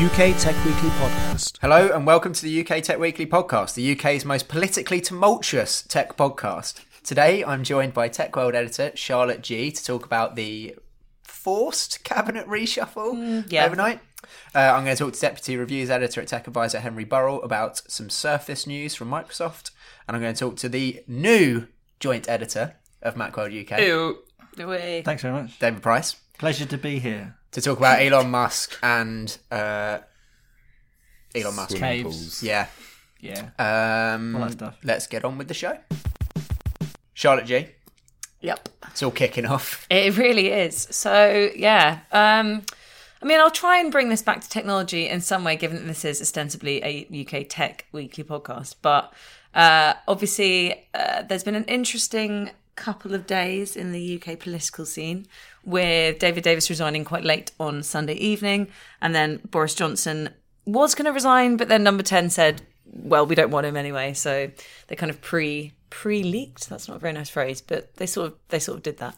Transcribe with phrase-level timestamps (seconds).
[0.00, 1.58] UK Tech Weekly podcast.
[1.60, 6.16] Hello and welcome to the UK Tech Weekly podcast, the UK's most politically tumultuous tech
[6.16, 6.82] podcast.
[7.04, 10.74] Today I'm joined by Tech World editor Charlotte Jee to talk about the
[11.22, 13.66] forced cabinet reshuffle yeah.
[13.66, 14.00] overnight.
[14.54, 17.82] Uh, I'm going to talk to Deputy Reviews Editor at Tech Advisor Henry Burrell about
[17.90, 19.70] some Surface news from Microsoft,
[20.08, 21.66] and I'm going to talk to the new
[21.98, 23.78] joint editor of Macworld UK,
[24.58, 25.02] Away.
[25.04, 25.58] Thanks very much.
[25.58, 27.36] David Price, Pleasure to be here.
[27.52, 29.98] To talk about Elon Musk and uh,
[31.34, 31.76] Elon Musk.
[31.76, 32.42] Caves.
[32.42, 32.66] Yeah.
[33.20, 33.50] Yeah.
[33.58, 34.78] Um, All that stuff.
[34.84, 35.76] Let's get on with the show.
[37.12, 37.66] Charlotte Jee.
[38.40, 38.68] Yep.
[38.88, 39.86] It's all kicking off.
[39.90, 40.88] It really is.
[40.90, 42.00] So yeah.
[42.12, 42.62] Um,
[43.22, 45.86] I mean, I'll try and bring this back to technology in some way, given that
[45.86, 48.76] this is ostensibly a UK tech weekly podcast.
[48.80, 49.12] But
[49.54, 52.50] uh, obviously, uh, there's been an interesting
[52.80, 55.26] couple of days in the UK political scene
[55.64, 58.68] with David Davis resigning quite late on Sunday evening,
[59.02, 60.30] and then Boris Johnson
[60.64, 64.14] was going to resign, but then Number Ten said, "Well, we don't want him anyway."
[64.14, 64.50] So
[64.86, 66.68] they kind of pre pre leaked.
[66.70, 69.14] That's not a very nice phrase, but they sort of they sort of did that.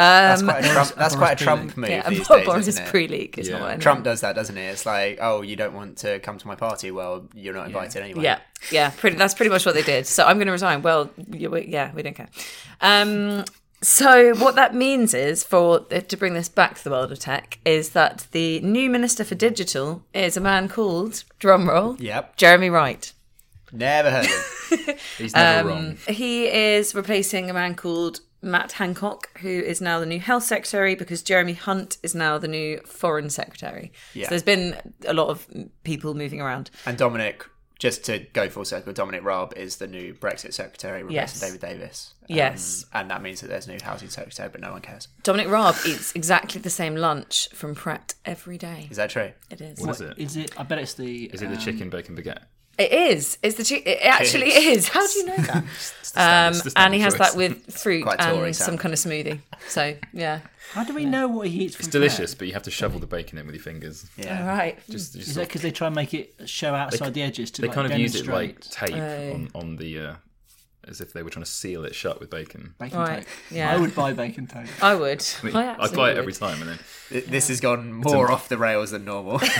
[0.00, 2.84] That's Um, quite a Trump, that's quite a Trump move yeah, these Boris days, isn't
[2.86, 2.88] it?
[2.90, 3.82] pre-leak is not what I meant.
[3.82, 4.62] Trump does that, doesn't he?
[4.62, 6.90] It's like, oh, you don't want to come to my party.
[6.90, 8.22] Well, you're not invited anyway.
[8.24, 8.38] Yeah,
[8.70, 9.16] yeah, pretty.
[9.16, 10.06] That's pretty much what they did.
[10.06, 10.82] So I'm going to resign.
[10.82, 12.28] Well, yeah, we don't care.
[12.80, 13.44] Um,
[13.82, 17.58] so what that means is, for to bring this back to the world of tech,
[17.64, 22.36] is that the new minister for digital is a man called drumroll, Yep.
[22.36, 23.12] Jeremy Wright.
[23.72, 24.30] Never heard of
[24.88, 24.96] him.
[25.18, 25.96] He's never Um, wrong.
[26.08, 30.94] He is replacing a man called Matt Hancock, who is now the new health secretary
[30.94, 33.92] because Jeremy Hunt is now the new foreign secretary.
[34.14, 34.24] Yeah.
[34.26, 35.46] So there's been a lot of
[35.84, 36.70] people moving around.
[36.86, 37.44] And Dominic,
[37.78, 41.40] just to go full circle, Dominic Raab is the new Brexit secretary, replacing Yes.
[41.40, 42.14] David Davis.
[42.22, 42.86] Um, Yes.
[42.92, 45.08] And that means that there's a new housing secretary, but no one cares.
[45.22, 48.86] Dominic Raab eats exactly the same lunch from Pret every day.
[48.90, 49.32] Is that true?
[49.50, 49.80] It is.
[49.80, 50.18] What is it?
[50.18, 50.58] Is it?
[50.58, 51.24] I bet it's the.
[51.26, 52.42] Is it the um, chicken bacon baguette?
[52.78, 53.36] It is.
[53.42, 54.88] It's the chi- it actually is.
[54.88, 55.64] How do you know that?
[56.16, 57.30] Um, and he has choice.
[57.30, 59.38] that with fruit Quite Tory and some kind of smoothie.
[59.68, 60.40] So yeah.
[60.72, 61.78] How do we know what he eats?
[61.78, 64.10] It's delicious, but you have to shovel the bacon in with your fingers.
[64.16, 64.40] Yeah.
[64.40, 64.76] All right.
[64.90, 67.62] Just, just Is that because they try and make it show outside the edges to
[67.62, 70.14] they like, kind of use it like demonstrate tape on, on the uh,
[70.88, 72.74] as if they were trying to seal it shut with bacon.
[72.80, 73.28] bacon Right, tape?
[73.52, 73.72] yeah.
[73.72, 74.66] I would buy bacon tape.
[74.82, 75.24] I would.
[75.42, 76.18] I, mean, I, I absolutely buy it would.
[76.18, 76.78] every time, and then
[77.10, 79.40] Th- This has gone more off the rails than normal.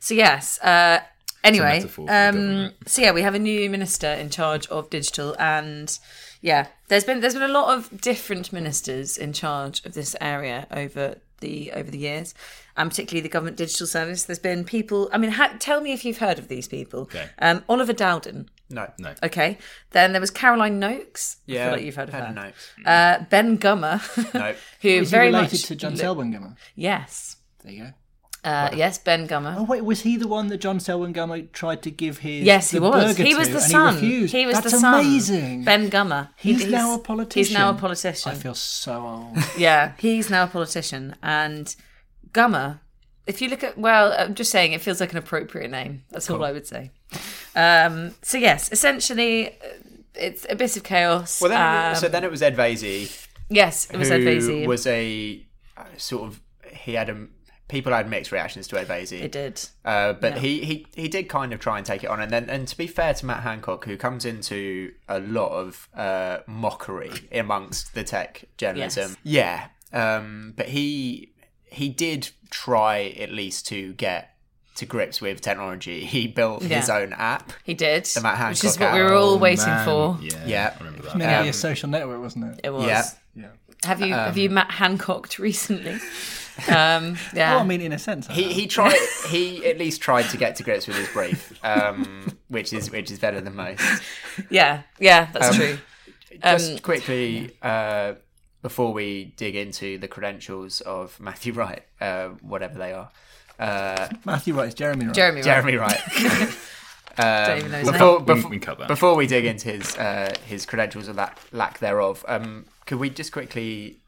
[0.00, 0.58] So yes.
[0.60, 1.00] Uh,
[1.44, 2.28] anyway, metaphor for the
[2.66, 5.98] um, so yeah, we have a new minister in charge of digital, and
[6.40, 10.66] yeah, there's been there's been a lot of different ministers in charge of this area
[10.70, 12.34] over the over the years,
[12.76, 14.24] and particularly the government digital service.
[14.24, 15.08] There's been people.
[15.12, 17.02] I mean, ha- tell me if you've heard of these people.
[17.02, 17.28] Okay.
[17.40, 18.48] Um, Oliver Dowden.
[18.70, 18.90] no.
[18.98, 19.12] no.
[19.24, 19.58] Okay.
[19.90, 21.36] Then there was Caroline Nokes.
[21.48, 21.64] I Yeah.
[21.66, 22.30] feel like you've heard of had her.
[22.30, 22.54] a note.
[22.86, 24.54] Uh, ben Gummer, No.
[24.82, 26.56] who Is he very related much to John Selwyn Gummer?
[26.76, 27.36] Yes.
[27.64, 27.90] There you go.
[28.44, 29.54] Uh, yes, Ben Gummer.
[29.56, 32.44] Oh wait, was he the one that John Selwyn Gummer tried to give his?
[32.44, 33.14] Yes, he the was.
[33.14, 33.98] burger He was to, the and son.
[33.98, 34.34] He, refused.
[34.46, 34.94] was That's the son.
[35.00, 35.64] amazing.
[35.64, 36.28] Ben Gummer.
[36.36, 37.48] He- He's now a politician.
[37.50, 38.32] He's now a politician.
[38.32, 39.36] I feel so old.
[39.56, 41.14] Yeah, he's now a politician.
[41.22, 41.74] And
[42.32, 42.80] Gummer,
[43.28, 46.02] if you look at, well, I'm just saying it feels like an appropriate name.
[46.10, 46.90] That's all I would say.
[47.54, 49.52] Um, so, yes, essentially, uh,
[50.14, 51.40] it's a bit of chaos.
[51.40, 54.66] Well, then, Um, so then it was Ed Vaizey Yes, it was who Ed Vaizey.
[54.66, 55.46] was a
[55.76, 56.40] uh, sort of
[56.72, 57.26] he had a
[57.72, 59.20] people had mixed reactions to Ed Vaizey.
[59.22, 59.60] It did.
[59.84, 60.38] Uh, but Yeah.
[60.40, 62.76] he, he he did kind of try and take it on, and then and to
[62.76, 68.04] be fair to Matt Hancock, who comes into a lot of uh, mockery amongst the
[68.04, 69.68] tech journalism, yeah.
[69.92, 71.32] Um, but he
[71.64, 74.28] he did try at least to get
[74.74, 76.04] to grips with technology.
[76.04, 77.52] He built his own app.
[77.64, 78.04] He did.
[78.06, 79.20] The Matt Hancock which is Hancock what we were app.
[79.22, 80.18] all waiting Man, for.
[80.22, 80.74] Yeah, Yeah.
[80.74, 81.18] I remember It's that.
[81.18, 82.60] meant to be Um, a social network, wasn't it?
[82.64, 82.86] It was.
[82.86, 83.02] Yeah.
[83.34, 83.46] Yeah.
[83.84, 85.98] Have you have you Matt Hancocked recently?
[86.68, 87.56] um, yeah.
[87.56, 88.28] Oh, I mean, in a sense.
[88.28, 88.52] I He have.
[88.52, 92.72] he tried he at least tried to get to grips with his brief, um, which
[92.72, 93.82] is which is better than most.
[94.50, 94.82] yeah.
[94.98, 95.28] Yeah.
[95.32, 95.78] That's Um, true.
[96.42, 98.14] Just quickly, uh,
[98.62, 103.10] before we dig into the credentials of Matthew Wright, uh, whatever they are,
[103.58, 105.14] uh, Matthew Wright is Jeremy Wright.
[105.14, 105.42] Jeremy.
[105.42, 105.44] Wright.
[105.44, 106.00] Jeremy Wright.
[107.16, 108.24] Don't even know his before, name.
[108.26, 111.78] We- before, we can before we dig into his uh, his credentials or that lack
[111.80, 113.98] thereof, um, could we just quickly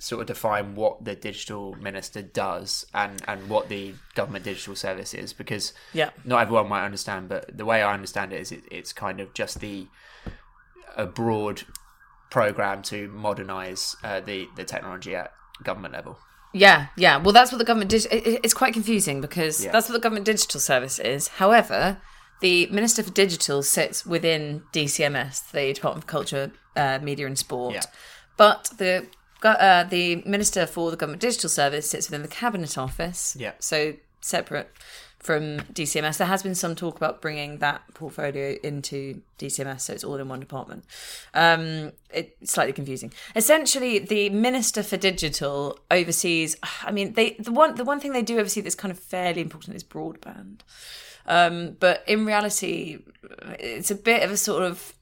[0.00, 5.12] sort of define what the digital minister does and, and what the government digital service
[5.14, 5.32] is?
[5.32, 6.10] Because Yeah.
[6.24, 9.32] not everyone might understand, but the way I understand it is it, it's kind of
[9.34, 9.86] just the
[10.96, 11.62] a broad
[12.30, 15.32] program to modernise uh, the the technology at
[15.62, 16.18] government level.
[16.52, 17.16] Yeah, yeah.
[17.18, 18.06] Well, that's what the government did.
[18.06, 19.70] It, it- it's quite confusing because Yeah.
[19.72, 21.28] that's what the government digital service is.
[21.28, 21.98] However,
[22.40, 27.74] the Minister for Digital sits within DCMS, the Department of Culture, uh, Media and Sport.
[27.74, 27.82] Yeah.
[28.36, 29.06] But the
[29.44, 33.36] uh, the Minister for the Government Digital Service sits within the Cabinet Office.
[33.38, 33.52] Yeah.
[33.58, 34.70] So separate
[35.20, 36.16] from DCMS.
[36.16, 40.28] There has been some talk about bringing that portfolio into DCMS, so it's all in
[40.28, 40.84] one department.
[41.34, 43.12] Um, it's slightly confusing.
[43.36, 46.56] Essentially, the Minister for Digital oversees.
[46.82, 49.42] I mean, they the one the one thing they do oversee that's kind of fairly
[49.42, 50.60] important is broadband.
[51.26, 52.98] Um, but in reality,
[53.58, 54.94] it's a bit of a sort of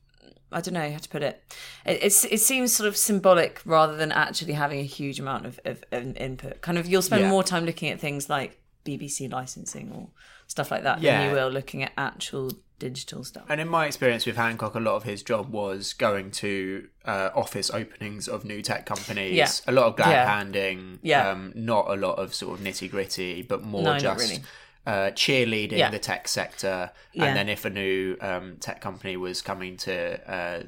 [0.51, 1.43] I don't know how to put it.
[1.85, 5.61] It, it's, it seems sort of symbolic rather than actually having a huge amount of,
[5.65, 6.61] of, of input.
[6.63, 7.31] Kind of, you'll spend Yeah.
[7.31, 10.09] more time looking at things like BBC licensing or
[10.47, 13.45] stuff like that than you will looking at actual digital stuff.
[13.49, 17.29] And in my experience with Hancock, a lot of his job was going to uh,
[17.35, 19.35] office openings of new tech companies.
[19.35, 19.49] Yeah.
[19.67, 20.37] A lot of glad Yeah.
[20.39, 20.99] handing.
[21.03, 21.29] Yeah.
[21.31, 24.43] Um, not a lot of sort of nitty gritty, but more No, just really.
[24.89, 25.91] Uh, cheerleading Yeah.
[25.91, 26.91] the tech sector.
[27.13, 27.25] Yeah.
[27.27, 29.95] And then if a new um, tech company was coming to
[30.37, 30.63] uh,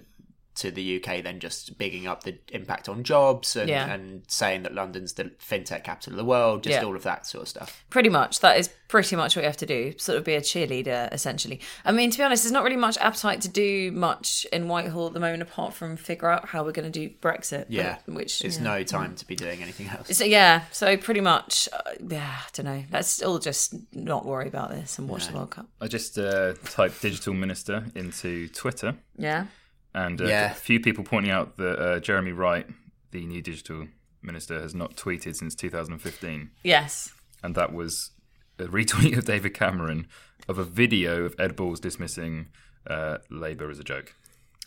[0.61, 3.93] to the UK, then just bigging up the impact on jobs and, Yeah.
[3.93, 6.63] and saying that London's the fintech capital of the world.
[6.63, 6.85] Just Yeah.
[6.85, 7.85] all of that sort of stuff.
[7.91, 8.41] Pretty much.
[8.41, 9.95] That is pretty much what you have to do.
[9.99, 11.61] Sort of be a cheerleader, essentially.
[11.85, 15.07] I mean, to be honest, there's not really much appetite to do much in Whitehall
[15.09, 17.51] at the moment, apart from figure out how we're going to do Brexit.
[17.61, 17.97] but- Yeah.
[18.07, 18.63] which It's yeah.
[18.65, 20.17] no time to be doing anything else.
[20.17, 21.79] So yeah, so pretty much, uh,
[22.09, 22.37] yeah.
[22.41, 22.85] I don't know.
[22.93, 25.67] Let's all just not worry about this and watch the World Cup.
[25.81, 29.47] I just uh, typed digital minister into Twitter, Yeah.
[29.95, 30.51] And uh, Yeah.
[30.53, 32.67] a few people pointing out that uh, Jeremy Wright,
[33.11, 33.89] the new digital
[34.23, 37.13] minister, has not tweeted since 2015, Yes.
[37.43, 38.11] and that was
[38.59, 40.07] a retweet of David Cameron
[40.49, 42.49] of a video of Ed Balls dismissing
[42.87, 44.15] uh, Labour as a joke.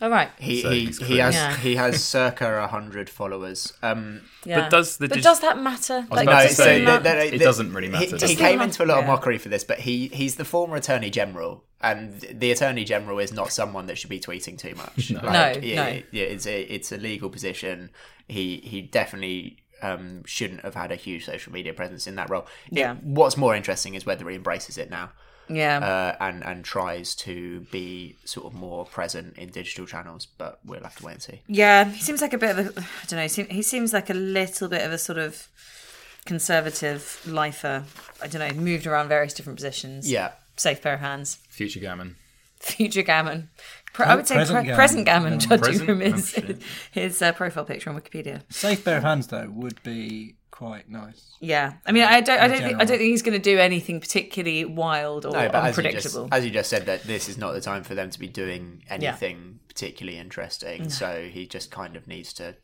[0.04, 0.30] All right.
[0.38, 1.56] He So he, he has Yeah.
[1.56, 3.72] he has circa hundred followers.
[3.82, 4.60] Um, Yeah.
[4.62, 6.06] But does the but dig- does that matter?
[6.12, 7.20] Like, about to does say, it that- matter?
[7.22, 8.40] it doesn't really matter, He, does he it?
[8.40, 11.64] came into a lot of mockery for this, but he he's the former attorney general,
[11.80, 15.10] and the attorney general is not someone that should be tweeting too much.
[15.12, 15.22] No,
[15.62, 16.02] yeah, no.
[16.12, 17.90] yeah, it's a it's a legal position.
[18.28, 19.58] He he definitely.
[19.82, 22.45] Um, shouldn't have had a huge social media presence in that role.
[22.72, 22.95] It- Yeah.
[23.04, 25.12] what's more interesting is whether he embraces it now
[25.50, 25.78] yeah.
[25.80, 30.26] uh, and and tries to be sort of more present in digital channels.
[30.26, 31.42] But we'll have to wait and see.
[31.47, 31.85] yeah.
[31.85, 32.81] He seems like a bit of a.
[32.81, 33.44] I don't know.
[33.54, 35.47] he seems like a little bit of a sort of
[36.26, 37.83] conservative lifer.
[38.21, 38.62] I don't know.
[38.62, 40.09] Moved around various different positions.
[40.09, 41.40] Yeah, Safe pair of hands.
[41.50, 42.16] Future Gammon.
[42.59, 43.50] Future gammon.
[43.94, 44.76] Pre- I would say present pre- gammon.
[44.78, 45.85] present gammon, judging Present?
[45.85, 46.62] from his, shit.
[46.92, 48.42] his uh, profile picture on Wikipedia.
[48.50, 51.31] Safe pair of hands though would be quite nice.
[51.40, 53.57] Yeah, I mean, I don't, I don't, think, I don't think he's going to do
[53.57, 56.30] anything particularly wild or No, but as you, just, unpredictable.
[56.31, 58.83] as you just said, that this is not the time for them to be doing
[58.88, 60.90] anything particularly interesting.
[60.92, 62.56] So he just kind of needs to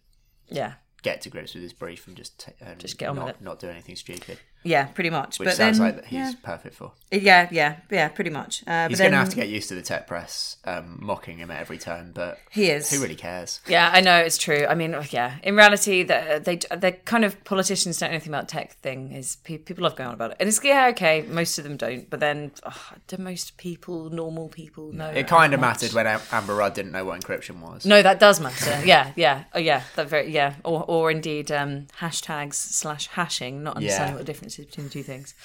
[0.49, 3.25] yeah, get to grips with his brief and just t- and Just get on not,
[3.25, 3.41] with it.
[3.41, 5.39] not do anything stupid, yeah, pretty much.
[5.39, 6.91] which but sounds then, like that he's yeah, perfect for.
[7.11, 8.63] yeah, yeah, yeah, pretty much.
[8.67, 10.97] Uh, He's but going then to have to get used to the tech press um,
[11.01, 12.91] mocking him at every turn, but He is.
[12.91, 13.61] who really cares?
[13.67, 14.65] Yeah, I know it's true.
[14.69, 15.35] I mean, yeah.
[15.43, 19.11] In reality, the, they they kind of politicians don't know anything about tech thing.
[19.13, 21.21] Is pe- people love going on about it, and it's yeah, okay.
[21.23, 25.09] Most of them don't, but then oh, do most people, normal people, know?
[25.09, 27.85] It kind of mattered when Amber Rudd didn't know what encryption was.
[27.85, 28.79] No, that does matter.
[28.85, 29.83] Yeah, yeah, oh, yeah.
[29.95, 33.63] That very yeah, or or indeed um, hashtags slash hashing.
[33.63, 34.17] Not understanding Yeah.
[34.19, 35.35] what the difference is between the two things.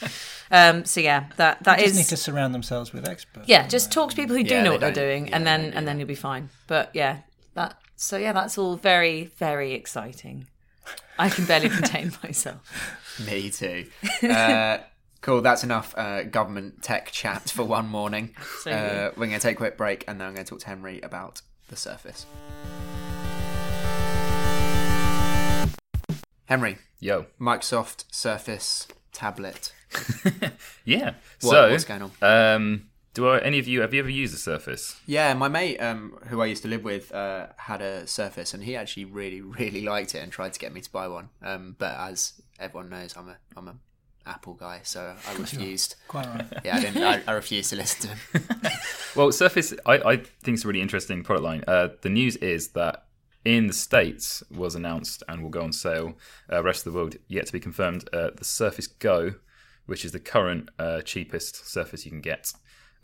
[0.50, 3.48] Um, so yeah, that that They is just need to surround themselves with experts.
[3.48, 3.66] yeah.
[3.66, 5.64] Just talk to people who do Yeah, know they what they're doing, yeah, and then
[5.64, 5.72] yeah.
[5.74, 6.48] and then you'll be fine.
[6.68, 7.18] But yeah,
[7.54, 10.46] that so yeah, that's all very, very exciting.
[11.18, 13.20] I can barely contain myself.
[13.26, 13.86] Me too.
[14.22, 14.78] Uh,
[15.20, 15.40] cool.
[15.42, 18.34] That's enough uh, government tech chat for one morning.
[18.66, 20.66] Uh, we're going to take a quick break, and then I'm going to talk to
[20.66, 22.24] Henry about the Surface.
[26.46, 27.26] Henry, Yo.
[27.40, 29.72] Microsoft Surface tablet.
[30.84, 31.14] Yeah.
[31.40, 32.10] What- so, what's going on?
[32.20, 35.00] Um, do I, any of you have you ever used a Surface?
[35.06, 38.64] Yeah, my mate, um, who I used to live with, uh, had a Surface, and
[38.64, 41.28] he actually really, really liked it and tried to get me to buy one.
[41.42, 43.76] Um, but as everyone knows, I'm a I'm a
[44.26, 45.94] Apple guy, so I refused.
[46.08, 46.46] Quite right.
[46.64, 47.02] Yeah, I didn't.
[47.02, 48.60] I, I refused to listen to him.
[49.14, 51.62] Well, Surface, I, I think it's a really interesting product line.
[51.68, 53.04] Uh, the news is that
[53.44, 56.14] in the States was announced and will go on sale.
[56.52, 58.08] Uh, rest of the world yet to be confirmed.
[58.12, 59.34] Uh, the Surface Go,
[59.86, 62.52] which is the current uh, cheapest Surface you can get.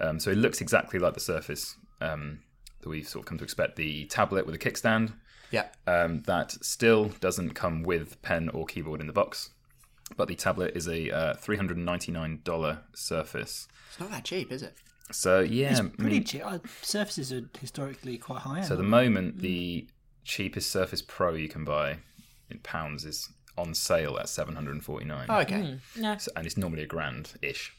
[0.00, 2.40] Um, so it looks exactly like the Surface um,
[2.80, 3.76] that we've sort of come to expect.
[3.76, 5.12] The tablet with a kickstand.
[5.50, 9.50] Yeah, Um, that still doesn't come with pen or keyboard in the box.
[10.16, 13.68] But the tablet is a uh, $399 Surface.
[13.90, 14.74] it's not that cheap, is it?
[15.12, 15.70] So, yeah.
[15.70, 16.42] It's I mean- pretty cheap.
[16.44, 18.62] Uh, Surfaces are historically quite high.
[18.62, 19.88] So at the moment, the
[20.24, 21.98] cheapest Surface Pro you can buy
[22.50, 25.78] in pounds is on sale at seven hundred and forty nine, Oh, okay.
[25.96, 26.18] Yeah.
[26.36, 27.72] and it's normally a grand ish.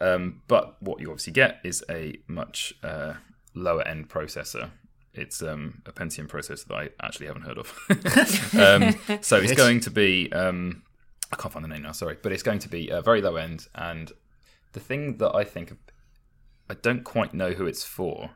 [0.00, 3.14] Um, but what you obviously get is a much uh,
[3.54, 4.70] lower end processor.
[5.14, 7.72] It's um, a Pentium processor that I actually haven't heard of.
[8.58, 10.82] um, so it's going to be um,
[11.32, 11.92] I can't find the name now.
[11.92, 13.68] Sorry, but it's going to be uh, very low end.
[13.74, 14.10] And
[14.72, 15.74] the thing that I think
[16.68, 18.30] I don't quite know who it's for.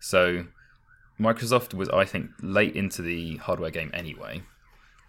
[0.00, 0.44] So
[1.20, 4.42] Microsoft was, I think, late into the hardware game anyway.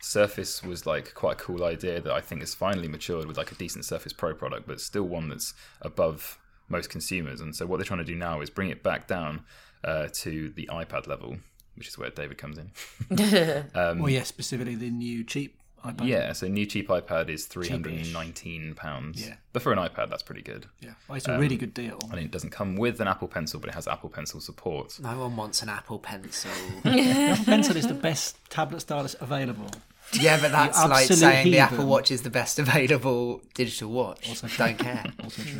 [0.01, 3.51] Surface was like quite a cool idea that I think has finally matured with like
[3.51, 6.39] a decent Surface Pro product, but still one that's above
[6.69, 7.41] most consumers.
[7.41, 9.43] And so what they're trying to do now is bring it back down
[9.83, 11.37] uh, to the iPad level,
[11.75, 12.71] which is where David comes in.
[13.75, 16.07] well, yeah, specifically the new cheap iPad.
[16.07, 19.25] yeah, so new cheap iPad is three hundred and nineteen pounds.
[19.27, 19.35] Yeah.
[19.53, 20.65] but for an iPad, that's pretty good.
[20.81, 20.91] yeah.
[21.07, 21.99] Well, it's a really good deal.
[22.11, 24.99] I mean, it doesn't come with an Apple Pencil, but it has Apple Pencil support.
[24.99, 26.51] No one wants an Apple Pencil.
[26.85, 29.69] Apple Pencil is the best tablet stylus available.
[30.13, 31.59] yeah, but that's like absolute saying the.
[31.59, 34.27] Apple Watch is the best available digital watch.
[34.29, 35.05] Also, Don't care.
[35.23, 35.59] Also true.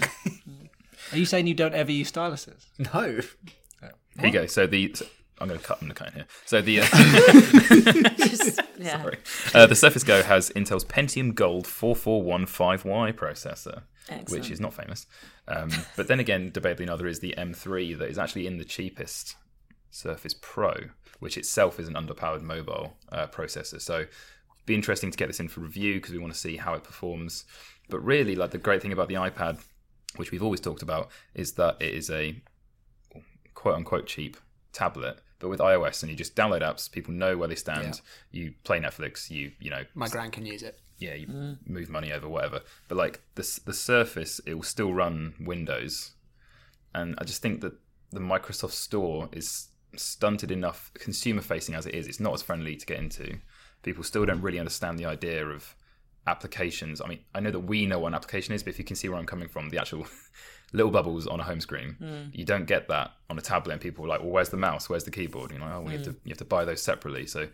[1.12, 2.66] Are you saying you don't ever use styluses?
[2.78, 3.20] no.
[3.84, 3.88] Oh.
[4.18, 4.46] Here you go.
[4.48, 5.06] So the so
[5.40, 6.26] I'm going to cut them the cut here.
[6.46, 6.86] So the uh,
[8.28, 9.02] Just, yeah.
[9.02, 9.18] sorry.
[9.54, 13.84] Uh, the Surface Go has Intel's Pentium Gold 4415Y processor,
[14.30, 15.06] which is not famous.
[15.48, 19.36] Um, but then again, debatably another is the M3 that is actually in the cheapest
[19.92, 20.76] Surface Pro,
[21.20, 23.82] which itself is an underpowered mobile uh, processor.
[23.82, 24.06] So
[24.66, 26.84] be interesting to get this in for review because we want to see how it
[26.84, 27.46] performs.
[27.90, 29.60] But really, like the great thing about the iPad,
[30.18, 32.36] which we've always talked about, is that it is a
[33.56, 34.38] quote unquote cheap
[34.72, 35.20] tablet.
[35.40, 38.02] But with iOS, and you just download apps, people know where they stand.
[38.32, 40.80] You play Netflix, you you know, My grand can use it.
[40.98, 41.58] yeah, you mm.
[41.66, 42.62] move money over whatever.
[42.88, 46.12] But like the the Surface, it will still run Windows,
[46.94, 47.74] and I just think that
[48.12, 52.08] the Microsoft Store is stunted enough, consumer facing as it is.
[52.08, 53.40] It's not as friendly to get into.
[53.82, 55.76] People still don't really understand the idea of
[56.28, 57.02] applications.
[57.02, 58.96] I mean, I know that we know what an application is, but if you can
[58.96, 60.06] see where I'm coming from, the actual
[60.74, 62.30] little bubbles on a home screen, hmm.
[62.32, 63.74] you don't get that on a tablet.
[63.74, 64.90] And people are like, "Well, where's the mouse?
[64.90, 66.18] Where's the keyboard?" You know, oh, we have to hmm.
[66.26, 67.26] you have to buy those separately.
[67.26, 67.48] So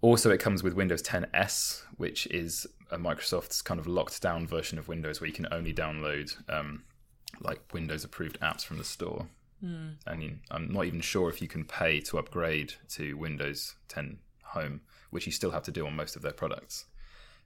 [0.00, 4.46] also, it comes with Windows 10 S, which is a Microsoft's kind of locked down
[4.46, 6.84] version of Windows where you can only download um,
[7.40, 9.26] like Windows approved apps from the store.
[9.60, 9.88] Hmm.
[10.06, 14.18] I mean, I'm not even sure if you can pay to upgrade to Windows 10
[14.44, 16.86] Home, which you still have to do on most of their products.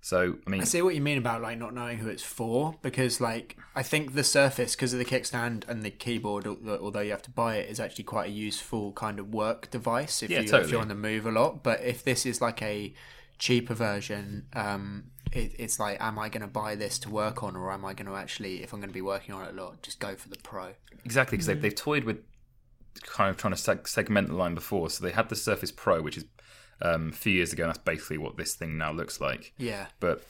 [0.05, 2.75] So, I mean, I see what you mean about like not knowing who it's for
[2.83, 7.13] because like I think the Surface because of the kickstand and the keyboard, although you
[7.13, 10.39] have to buy it, is actually quite a useful kind of work device if Yeah,
[10.39, 10.73] you if totally.
[10.73, 11.63] you're on the move a lot.
[11.63, 12.93] But if this is like a
[13.39, 17.55] cheaper version, um, it, it's like, am I going to buy this to work on,
[17.55, 19.63] or am I going to actually, if I'm going to be working on it a
[19.63, 20.73] lot, just go for the Pro?
[21.05, 22.19] Exactly, because they've, they've toyed with
[23.07, 24.91] kind of trying to seg- segment the line before.
[24.91, 26.25] So they had the Surface Pro, which is
[26.83, 29.53] um, a few years ago, and that's basically what this thing now looks like.
[29.59, 30.23] Yeah, But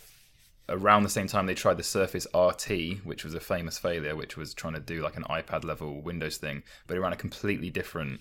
[0.68, 4.36] around the same time, they tried the Surface RT, which was a famous failure, which
[4.36, 7.70] was trying to do like an iPad level Windows thing, but it ran a completely
[7.70, 8.20] different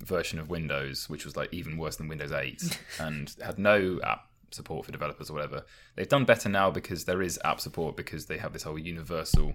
[0.00, 4.26] version of Windows, which was like even worse than Windows 8 and had no app
[4.50, 5.64] support for developers or whatever.
[5.96, 9.54] They've done better now because there is app support because they have this whole universal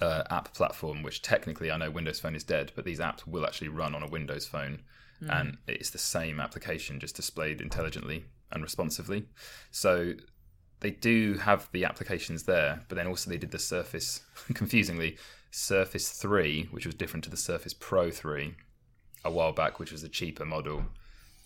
[0.00, 3.46] uh, app platform, which technically I know Windows Phone is dead, but these apps will
[3.46, 4.82] actually run on a Windows phone,
[5.20, 9.26] and it's the same application just displayed intelligently and responsively.
[9.70, 10.14] So
[10.80, 14.22] they do have the applications there, but then also they did the Surface,
[14.54, 15.16] confusingly,
[15.50, 18.54] Surface 3, which was different to the Surface Pro 3
[19.24, 20.84] a while back, which was a cheaper model.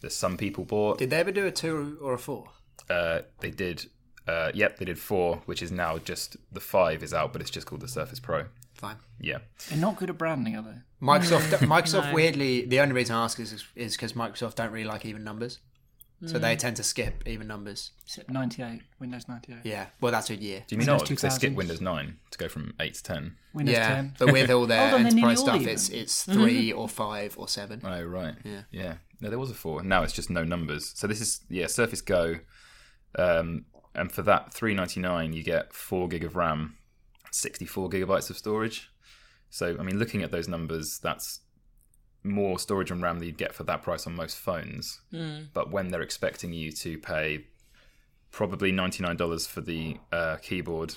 [0.01, 0.99] that some people bought.
[0.99, 2.51] Did they ever do a two or a four?
[2.91, 3.87] Uh, they did.
[4.27, 7.51] Uh, yep, they did four, which is now just the five is out, but it's
[7.51, 8.47] just called the Surface Pro.
[8.79, 8.97] Fine.
[9.21, 10.79] Yeah, They're not good at branding, are they?
[11.07, 11.59] Microsoft.
[11.67, 15.25] Microsoft weirdly, the only reason I ask is is because Microsoft don't really like even
[15.25, 15.59] numbers,
[16.25, 17.91] so they tend to skip even numbers.
[18.05, 19.59] Except 98, Windows 98.
[19.65, 19.87] Yeah.
[20.01, 20.65] Well, that's a year.
[20.67, 21.09] do you mean Windows not?
[21.09, 21.57] Because they skipped 2000s.
[21.57, 23.37] Windows nine to go from eight to ten.
[23.53, 24.15] Windows yeah, 10.
[24.19, 25.69] but with all their Hold on, they're nearly enterprise all stuff, even.
[25.75, 27.81] it's it's 3 or five or seven.
[27.85, 28.35] Oh right.
[28.45, 28.63] Yeah.
[28.71, 28.95] Yeah.
[29.21, 29.83] No, there was a four.
[29.83, 30.93] Now it's just no numbers.
[30.95, 32.37] So this is yeah, Surface Go.
[33.19, 36.77] Um, and for that three ninety nine, you get four gig of RAM,
[37.31, 38.91] sixty four gigabytes of storage.
[39.51, 41.41] So I mean, looking at those numbers, that's
[42.25, 45.01] more storage and RAM that you'd get for that price on most phones.
[45.55, 47.47] But when they're expecting you to pay
[48.31, 50.95] probably ninety nine dollars for the uh, keyboard,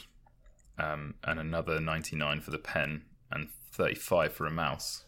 [0.78, 5.06] um, and another ninety nine for the pen, and thirty five for a mouse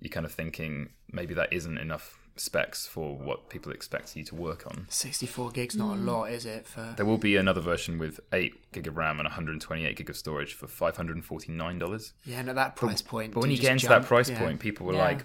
[0.00, 4.34] you're kind of thinking maybe that isn't enough specs for what people expect you to
[4.34, 4.86] work on.
[4.88, 6.06] 64 gigs not a hmm.
[6.06, 6.66] lot, is it?
[6.66, 10.16] For There will be another version with 8 gig of RAM and 128 gig of
[10.16, 12.12] storage for $549.
[12.24, 13.34] yeah, no, that price point.
[13.34, 14.38] But when do you get just into that price Yeah.
[14.38, 15.00] point, people were Yeah.
[15.00, 15.24] like,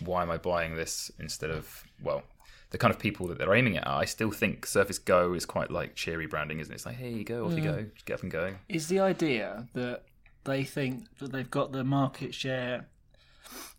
[0.00, 2.24] why am I buying this instead of, well,
[2.70, 5.70] the kind of people that they're aiming at, I still think Surface Go is quite
[5.70, 6.74] like cheery branding, isn't it?
[6.74, 7.64] It's like, hey, you go, off you hmm.
[7.64, 8.54] go, just get up and go.
[8.68, 10.02] Is the idea that
[10.44, 12.86] they think that they've got the market share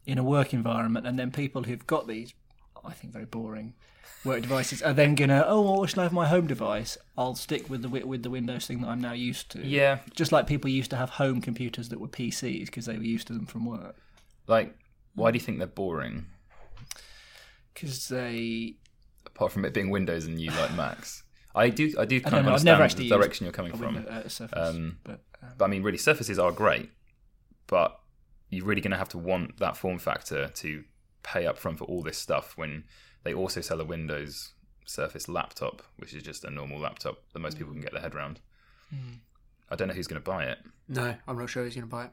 [0.06, 2.34] in a work environment, and then people who've got these,
[2.88, 3.74] I think, very boring
[4.24, 6.98] work devices are then gonna, oh, well, what should I have my home device?
[7.18, 9.66] I'll stick with the wi- with the Windows thing that I'm now used to.
[9.66, 13.04] Yeah, Just like people used to have home computers that were PCs because they were
[13.04, 13.96] used to them from work.
[14.48, 14.76] like,
[15.14, 16.26] why do you think they're boring?
[17.74, 18.76] Because they,
[19.28, 21.24] Apart from it being Windows and you like Macs.
[21.54, 22.74] I do, I do kind don't of know.
[22.74, 23.96] Understand the direction you're coming from.
[23.96, 26.90] Windows, uh, Surface, Um, but um, But I mean, really, surfaces are great,
[27.68, 28.00] but
[28.50, 30.84] you're really going to have to want that form factor to
[31.26, 32.84] pay up front for all this stuff when
[33.24, 34.54] they also sell a Windows
[34.86, 38.14] Surface laptop, which is just a normal laptop that most people can get their head
[38.14, 38.40] around.
[38.92, 39.16] Hmm.
[39.70, 41.96] I don't know who's going to buy it No, I'm not sure who's going to
[41.96, 42.12] buy it.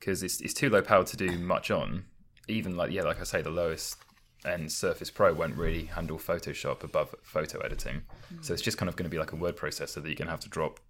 [0.00, 2.04] because it's, it's too low power to do much on.
[2.48, 3.96] Even like, yeah, like I say, the lowest
[4.44, 8.02] end Surface Pro won't really handle Photoshop above photo editing.
[8.28, 8.42] Hmm.
[8.42, 10.26] So it's just kind of going to be like a word processor that you're going
[10.26, 10.80] to have to drop.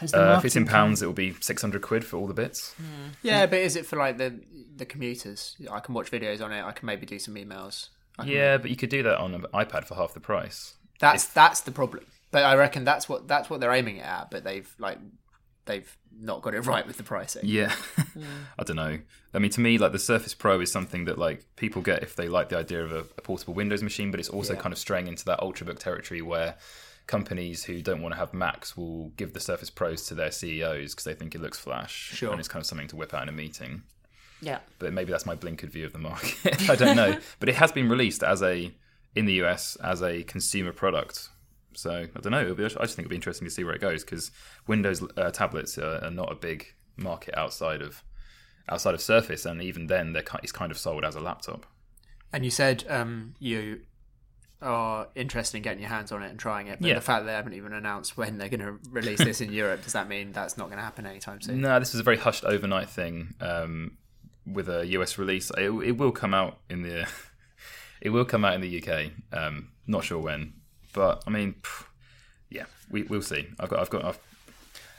[0.00, 2.26] Has the Uh, if it's in marketing pounds, it will be 600 quid for all
[2.26, 2.74] the bits.
[3.22, 4.40] Yeah, but is it for like the
[4.76, 5.56] the commuters?
[5.70, 6.62] I can watch videos on it.
[6.64, 7.88] I can maybe do some emails.
[8.18, 10.74] I can- Yeah, but you could do that on an iPad for half the price.
[10.98, 12.04] that's that's the problem.
[12.32, 14.30] But I reckon that's what that's what they're aiming it at.
[14.30, 14.98] But they've like
[15.66, 17.42] they've not got it right with the pricing.
[17.44, 17.74] Yeah,
[18.58, 18.98] I don't know.
[19.32, 22.16] I mean, to me, like the Surface Pro is something that like people get if
[22.16, 24.78] they like the idea of a, a portable Windows machine, but it's also kind of
[24.78, 26.56] straying into that ultrabook territory where
[27.06, 30.92] companies who don't want to have Macs will give the Surface Pros to their CEOs
[30.92, 32.30] because they think it looks flash Sure.
[32.30, 33.82] and it's kind of something to whip out in a meeting.
[34.40, 34.60] Yeah.
[34.78, 36.70] But maybe that's my blinkered view of the market.
[36.70, 37.18] I don't know.
[37.40, 38.72] but it has been released as a
[39.14, 41.28] in the US as a consumer product.
[41.74, 42.42] So I don't know.
[42.42, 44.30] It'll be, I just think it'll be interesting to see where it goes because
[44.66, 48.02] Windows uh, tablets are, are not a big market outside of
[48.68, 51.66] outside of Surface, and even then, they're it's kind of sold as a laptop.
[52.32, 53.80] And you said um, you
[54.62, 56.78] are interested in getting your hands on it and trying it.
[56.80, 56.94] But Yeah.
[56.94, 59.82] the fact that they haven't even announced when they're going to release this in Europe,
[59.84, 61.60] does that mean that's not going to happen anytime soon?
[61.60, 63.96] No, this is a very hushed overnight thing um,
[64.46, 65.50] with a US release.
[65.56, 67.08] It, it will come out in the
[68.00, 69.10] it will come out in the UK.
[69.32, 70.52] Um, not sure when,
[70.92, 71.54] but I mean,
[72.50, 73.48] yeah, we, we'll see.
[73.58, 74.18] I've got I've got I've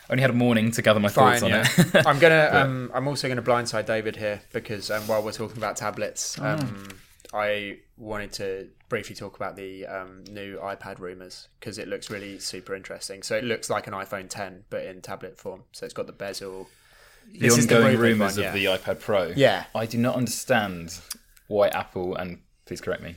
[0.10, 1.66] only had a morning to gather my Fine, thoughts on yeah.
[2.00, 2.06] it.
[2.08, 2.50] I'm gonna.
[2.54, 6.58] Um, I'm also gonna blindside David here because um, while we're talking about tablets, Oh.
[7.34, 12.40] I wanted to briefly talk about the um, new iPad rumors because it looks really
[12.40, 13.24] super interesting.
[13.24, 15.64] So it looks like an iPhone 10 but in tablet form.
[15.72, 16.68] So it's got the bezel.
[17.32, 19.28] the This is the rumors one, of the iPad Pro.
[19.36, 19.66] Yeah.
[19.74, 21.00] I do not understand
[21.48, 23.16] why Apple and please correct me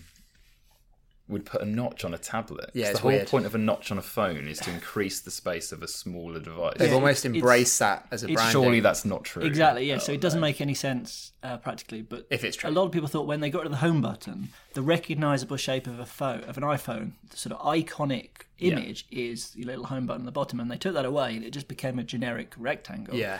[1.26, 2.70] would put a notch on a tablet.
[2.74, 3.28] Yeah, the whole weird.
[3.28, 6.38] point of a notch on a phone is to increase the space of a smaller
[6.38, 6.74] device.
[6.76, 8.52] They've Yeah, almost embraced that as a brand.
[8.52, 9.42] Surely that's not true.
[9.42, 9.96] Exactly, yeah.
[9.98, 10.46] so Oh, it doesn't no.
[10.46, 12.02] make any sense uh, practically.
[12.02, 12.68] But If it's true.
[12.68, 15.86] a lot of people thought when they got to the home button, the recognisable shape
[15.86, 20.06] of a phone of an iPhone, the sort of iconic image is the little home
[20.06, 22.52] button at the bottom, and they took that away, and it just became a generic
[22.58, 23.14] rectangle.
[23.16, 23.38] Yeah.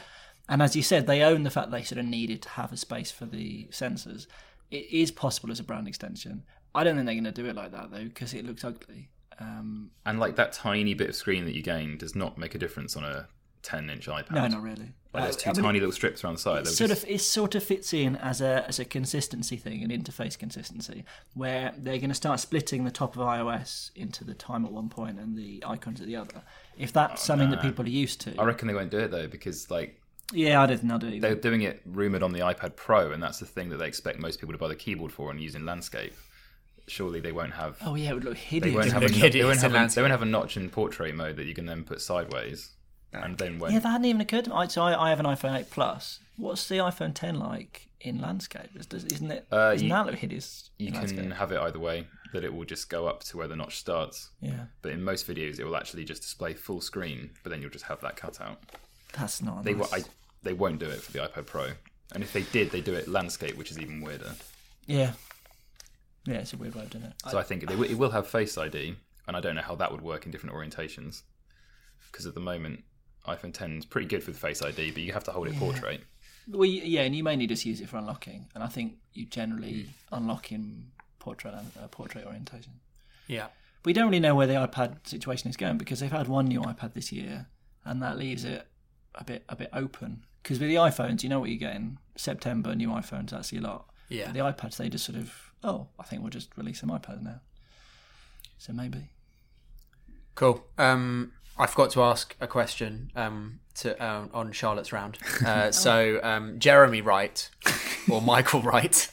[0.48, 2.76] And as you said, they own the fact they sort of needed to have a
[2.78, 4.26] space for the sensors.
[4.70, 6.44] It is possible as a brand extension.
[6.74, 9.08] I don't think they're going to do it like that though, because it looks ugly.
[9.38, 12.58] Um, And like that tiny bit of screen that you gain does not make a
[12.58, 13.28] difference on a
[13.62, 14.30] 10 inch iPad.
[14.32, 14.92] no, not really.
[15.12, 16.62] Like there's Uh, two I mean, tiny little strips around the side.
[16.62, 19.82] it sort just- of it sort of fits in as a as a consistency thing,
[19.84, 24.34] an interface consistency, where they're going to start splitting the top of iOS into the
[24.34, 26.42] time at one point and the icons at the other.
[26.76, 29.28] If that's something that people are used to, I reckon they won't do it though
[29.28, 30.00] because like
[30.32, 31.20] yeah, I don't think they'll do it.
[31.20, 34.18] they're doing it rumored on the iPad Pro, and that's the thing that they expect
[34.18, 36.14] most people to buy the keyboard for and use in landscape.
[36.86, 37.76] Surely they won't have.
[37.82, 38.74] Oh yeah, it would look they hideous.
[38.74, 39.94] won't have, a, look no- hideous they, won't have a, landscape.
[39.96, 42.70] they won't have a notch in portrait mode that you can then put sideways,
[43.12, 43.72] and then won't.
[43.72, 44.56] Yeah, that hadn't even occurred to me.
[44.56, 46.20] I- So I, I have an iPhone 8 Plus.
[46.36, 48.70] What's the iPhone 10 like in landscape?
[48.74, 49.46] Is- does- Isn't it?
[49.50, 50.70] Uh, doesn't you- that look hideous?
[50.78, 51.32] you in can landscape?
[51.32, 52.06] have it either way.
[52.32, 54.30] That it will just go up to where the notch starts.
[54.40, 57.30] Yeah, But in most videos, it will actually just display full screen.
[57.44, 58.58] But then you'll just have that cut out.
[59.12, 59.62] that's not.
[59.62, 59.92] They nice.
[59.92, 60.02] wo- I,
[60.42, 61.68] they won't do it for the iPad Pro.
[62.12, 64.32] And if they did, they do it landscape, which is even weirder.
[64.86, 65.12] Yeah,
[66.26, 67.12] yeah, it's a weird way of doing it.
[67.30, 69.74] So I think they, wi- it will have Face ID, and I don't know how
[69.76, 71.22] that would work in different orientations.
[72.10, 72.84] Because at the moment,
[73.26, 76.00] iPhone 10 is pretty good with Face ID, but you have to hold it portrait.
[76.48, 79.82] Well, yeah, and you mainly just use it for unlocking, and I think you generally
[80.10, 80.14] Hmm.
[80.16, 82.72] unlock in portrait uh, portrait orientation.
[83.26, 83.46] Yeah.
[83.84, 86.60] We don't really know where the iPad situation is going because they've had one new
[86.60, 87.46] iPad this year,
[87.84, 88.66] and that leaves it
[89.14, 90.24] a bit a bit open.
[90.42, 91.98] Because with the iPhones, you know what you're getting.
[92.16, 93.86] September, new iPhones, that's a lot.
[94.10, 94.30] Yeah.
[94.30, 95.32] The iPads, they just sort of,
[95.64, 97.40] oh, I think we'll just release some iPads now.
[98.58, 99.08] So maybe.
[100.36, 100.64] Cool.
[100.78, 105.18] Um, I forgot to ask a question um, to uh, on Charlotte's round.
[105.46, 107.50] Uh, so um, Jeremy Wright
[108.10, 109.10] or Michael Wright?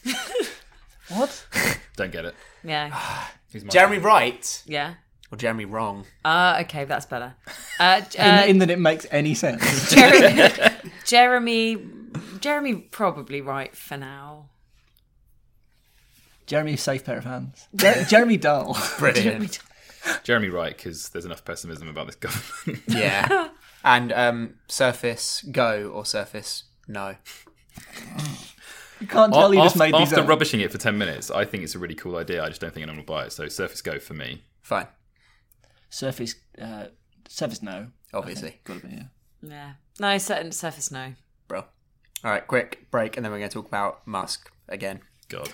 [1.09, 1.45] What?
[1.97, 2.35] Don't get it.
[2.63, 2.89] Yeah.
[3.51, 4.93] Who's my Jeremy Wright Yeah.
[5.31, 6.05] or Jeremy Wrong?
[6.23, 7.35] Uh, okay, that's better.
[7.79, 9.91] Uh, In, uh, in that it makes any sense.
[9.91, 10.49] Jeremy,
[11.05, 11.77] Jeremy,
[12.39, 14.45] Jeremy, probably right for now.
[16.51, 17.69] Jeremy, safe pair of hands.
[17.73, 18.77] Jer- Jeremy Dull.
[18.99, 19.59] Brilliant.
[20.25, 22.83] Jeremy Wright, because there's enough pessimism about this government.
[22.89, 23.47] yeah.
[23.85, 27.15] And um, Surface Go or Surface No?
[28.99, 30.27] You can't tell you just after made these after up.
[30.27, 32.43] rubbishing it for 10 minutes, I think it's a really cool idea.
[32.43, 33.31] I just don't think anyone will buy it.
[33.31, 34.43] So Surface Go for me.
[34.61, 34.87] Fine.
[35.89, 36.87] Surface, uh,
[37.29, 37.87] Surface no.
[38.13, 38.59] Obviously.
[38.65, 39.03] Got to be, yeah.
[39.41, 39.71] Yeah.
[40.01, 41.13] No, certain surface, no.
[41.47, 41.59] Bro.
[42.25, 44.99] All right, quick break, and then we're going to talk about Musk again.
[45.29, 45.53] God.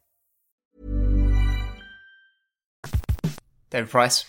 [3.71, 4.25] David Price,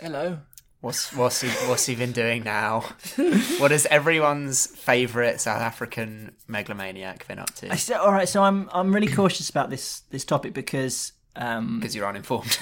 [0.00, 0.38] Hello.
[0.80, 2.80] what's what's he, what's he been doing now?
[3.58, 7.70] what has everyone's favourite South African megalomaniac been up to?
[7.70, 11.80] I said, all right, so I'm I'm really cautious about this this topic because um,
[11.80, 12.58] Because you're uninformed.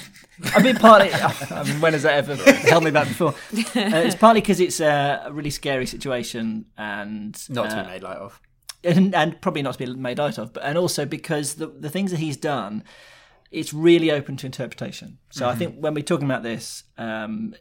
[0.47, 1.13] I mean, partly.
[1.15, 3.29] I mean, when has that ever held me back before?
[3.31, 8.03] Uh, it's partly because it's a really scary situation and Not to uh, be made
[8.03, 8.41] light of.
[8.83, 11.89] and, and probably not to be made out of, but and also because the the
[11.89, 12.83] things that he's done,
[13.55, 15.19] it's really open to interpretation.
[15.31, 17.55] So I think when we're talking about this, um,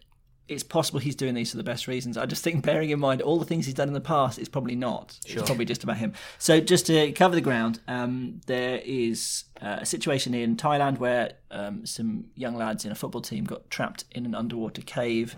[0.48, 2.18] it's possible he's doing these for the best reasons.
[2.18, 4.50] I just think bearing in mind all the things he's done in the past, it's
[4.50, 5.20] probably not.
[5.26, 6.14] It's probably just about him.
[6.40, 11.34] So just to cover the ground, um, there is uh, a situation in Thailand where
[11.52, 15.36] um, some young lads in a football team got trapped in an underwater cave.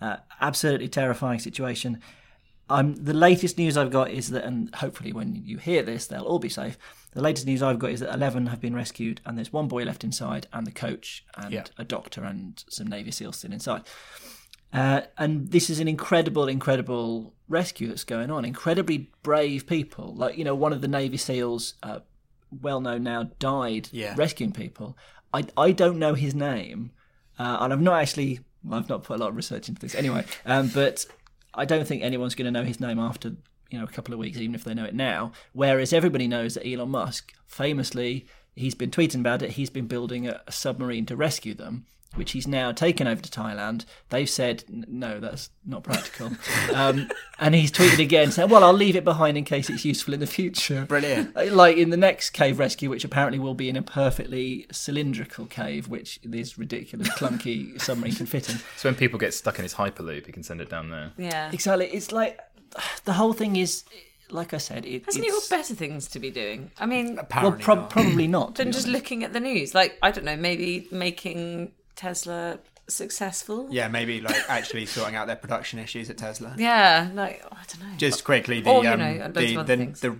[0.00, 2.00] Uh, absolutely terrifying situation.
[2.70, 6.22] Um, the latest news I've got is that, and hopefully when you hear this, they'll
[6.22, 6.78] all be safe.
[7.14, 9.84] The latest news I've got is that 11 have been rescued, and there's one boy
[9.84, 11.64] left inside, and the coach, and Yeah.
[11.78, 13.82] a doctor, and some Navy SEALs still inside.
[14.72, 18.44] Uh, and this is an incredible, incredible rescue that's going on.
[18.44, 20.12] Incredibly brave people.
[20.16, 22.00] Like, you know, one of the Navy SEALs, uh,
[22.50, 24.14] well known now, died Yeah.
[24.16, 24.98] rescuing people.
[25.32, 26.90] I, I don't know his name,
[27.38, 29.94] uh, and I've not actually, well, I've not put a lot of research into this
[29.94, 31.06] anyway, um, but
[31.54, 33.36] I don't think anyone's going to know his name after,
[33.70, 35.32] you know, a couple of weeks, even if they know it now.
[35.52, 40.28] Whereas everybody knows that Elon Musk, famously, he's been tweeting about it, he's been building
[40.28, 43.84] a, a submarine to rescue them which he's now taken over to Thailand.
[44.10, 46.30] They've said, no, that's not practical.
[46.74, 50.14] um, and he's tweeted again saying, well, I'll leave it behind in case it's useful
[50.14, 50.84] in the future.
[50.86, 51.36] Brilliant.
[51.36, 55.46] Uh, Like in the next cave rescue, which apparently will be in a perfectly cylindrical
[55.46, 58.58] cave, which this ridiculous, clunky submarine can fit in.
[58.76, 61.12] So when people get stuck in his hyperloop, he can send it down there.
[61.18, 61.50] Yeah.
[61.52, 61.86] Exactly.
[61.86, 62.38] It's like
[63.04, 63.84] the whole thing is,
[64.30, 66.70] like I said, it, Hasn't he it's, got better things to be doing?
[66.78, 67.90] I mean, well, Apparently prob- not.
[67.90, 68.54] probably not.
[68.56, 69.02] to than be just honest.
[69.02, 69.74] looking at the news.
[69.74, 72.58] Like, I don't know, maybe making Tesla
[72.88, 73.68] successful.
[73.70, 76.54] Yeah, maybe like actually sorting out their production issues at Tesla.
[76.58, 77.96] Yeah, like, I don't know.
[77.96, 80.00] Just quickly, the Or, you um, know, loads the, of other the, things.
[80.00, 80.18] the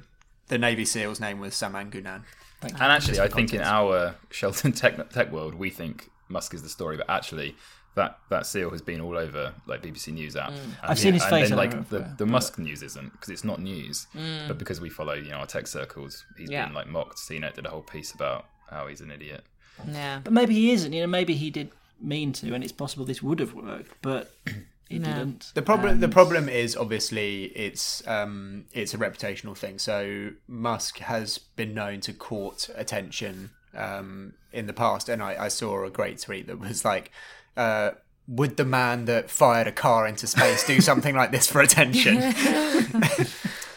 [0.49, 2.23] the Navy SEAL's name was Saman Gunan.
[2.63, 6.69] And actually, I think in our Shelton tech, tech world, we think Musk is the
[6.69, 7.57] story, but actually.
[7.97, 10.51] That, that seal has been all over like BBC News app.
[10.51, 10.59] Mm.
[10.83, 11.51] I've seen his face.
[11.51, 14.07] and Then, like the, the Musk news isn't because it's not news,
[14.49, 16.67] but because we follow you know our tech circles, he's Yeah.
[16.67, 17.19] been like mocked.
[17.19, 19.45] CNET did a whole piece about how he's an idiot.
[19.89, 20.21] Yeah.
[20.25, 20.93] But maybe he isn't.
[20.93, 24.33] You know, maybe he did mean to, and it's possible this would have worked, but
[24.91, 25.53] it didn't.
[25.55, 29.79] The problem, the problem is obviously it's um, it's a reputational thing.
[29.79, 35.49] So Musk has been known to court attention um, in the past, and I, I
[35.49, 37.11] saw a great tweet that was like,
[37.57, 37.93] uh,
[38.29, 42.17] "Would the man that fired a car into space do something like this for attention?"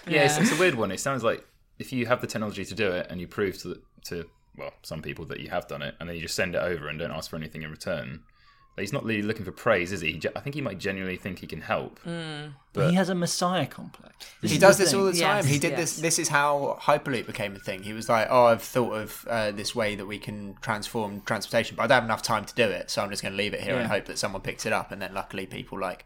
[0.10, 0.92] Yeah, It's, it's a weird one.
[0.92, 1.46] It sounds like
[1.80, 4.26] if you have the technology to do it and you prove to to
[4.58, 6.88] well some people that you have done it, and then you just send it over
[6.88, 8.22] and don't ask for anything in return.
[8.78, 10.12] Like, he's not really looking for praise, is he?
[10.14, 10.22] he?
[10.36, 12.00] I think he might genuinely think he can help.
[12.74, 14.14] but he has a messiah complex.
[14.40, 15.00] This He does this thing.
[15.00, 15.38] all the time.
[15.38, 15.80] Yes, he did yes.
[15.80, 15.96] this.
[16.00, 17.82] This is how Hyperloop became a thing.
[17.82, 21.76] He was like, "Oh, I've thought of uh, this way that we can transform transportation,
[21.76, 23.56] but I don't have enough time to do it, so I'm just going to leave
[23.56, 23.88] it here and Yeah.
[23.88, 26.06] hope that someone picks it up." And then, luckily, people like,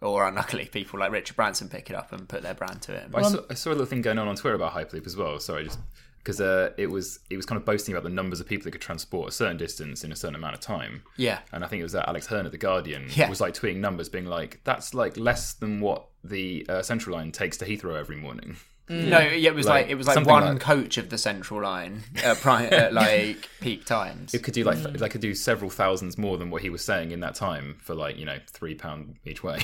[0.00, 3.08] or unluckily, people like Richard Branson pick it up and put their brand to it.
[3.12, 5.40] I, saw, I saw a little thing going on on Twitter about Hyperloop as well.
[5.40, 5.80] Sorry, just
[6.26, 8.72] because uh, it was it was kind of boasting about the numbers of people that
[8.72, 11.02] could transport a certain distance in a certain amount of time.
[11.16, 11.38] Yeah.
[11.52, 13.28] and I think it was that Alex Hern at the Guardian Yeah.
[13.28, 17.30] was like tweeting numbers, being like, "That's like less than what the uh, Central Line
[17.30, 18.56] takes to Heathrow every morning."
[18.88, 21.60] No, yeah, it was like, Like, it was like one like- coach of the Central
[21.62, 24.32] Line at, pri- at like peak times.
[24.32, 27.10] It could do like like could do several thousands more than what he was saying
[27.10, 29.58] in that time for like you know three pound each way.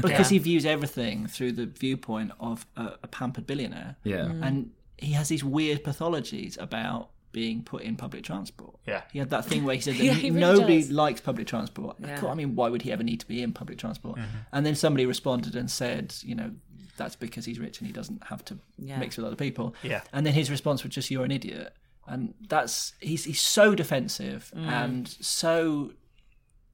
[0.00, 3.96] because he views everything through the viewpoint of a, a pampered billionaire.
[4.04, 8.74] yeah, and he has these weird pathologies about being put in public transport.
[8.86, 9.02] Yeah.
[9.12, 10.90] he had that thing where he said that Yeah, he- he really nobody does.
[10.90, 11.96] likes public transport.
[12.00, 12.24] Yeah.
[12.26, 14.18] I mean, why would he ever need to be in public transport?
[14.18, 14.38] Mm-hmm.
[14.52, 16.50] And then somebody responded and said, you know,
[16.96, 18.98] that's because he's rich and he doesn't have to Yeah.
[18.98, 19.74] mix with other people.
[19.82, 20.00] Yeah.
[20.12, 21.72] And then his response was just, "You're an idiot."
[22.08, 24.66] And that's he's he's so defensive Mm.
[24.66, 25.92] and so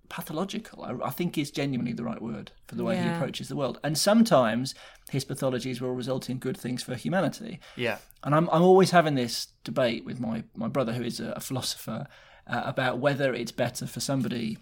[0.08, 0.82] pathological.
[0.82, 3.78] I, I think is genuinely the right word for the way he approaches the world.
[3.82, 4.74] And sometimes
[5.10, 7.60] his pathologies will result in good things for humanity.
[7.76, 11.32] yeah, And I'm, I'm always having this debate with my, my brother, who is a,
[11.32, 12.06] a philosopher,
[12.46, 14.58] uh, about whether it's better for somebody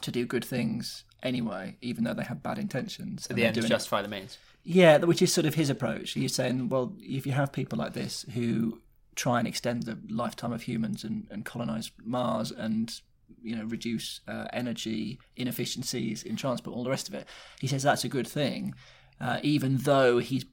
[0.00, 3.26] to do good things anyway, even though they have bad intentions.
[3.28, 4.38] at the end, justify the means.
[4.62, 6.12] Yeah, which is sort of his approach.
[6.12, 8.80] He's saying, well, if you have people like this who
[9.14, 13.00] try and extend the lifetime of humans and, and colonize Mars and
[13.42, 17.26] you know reduce uh, energy inefficiencies in transport, all the rest of it,
[17.60, 18.74] he says that's a good thing,
[19.20, 20.44] uh, even though he's